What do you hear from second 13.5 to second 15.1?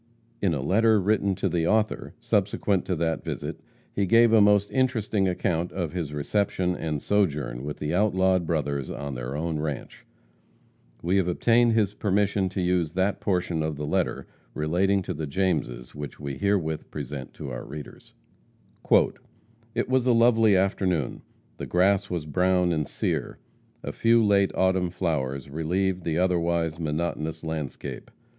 of the letter relating